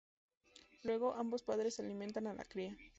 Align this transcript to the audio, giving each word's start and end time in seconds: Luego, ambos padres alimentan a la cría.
Luego, 0.81 1.13
ambos 1.13 1.43
padres 1.43 1.79
alimentan 1.79 2.25
a 2.25 2.33
la 2.33 2.43
cría. 2.43 2.75